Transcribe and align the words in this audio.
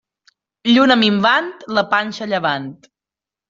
Lluna 0.69 0.97
minvant, 1.03 1.53
la 1.79 1.87
panxa 1.95 2.27
a 2.29 2.33
llevant. 2.35 2.69